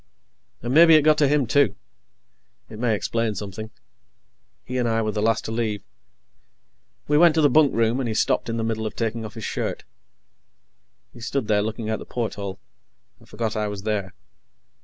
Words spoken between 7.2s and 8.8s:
to the bunkroom, and he stopped in the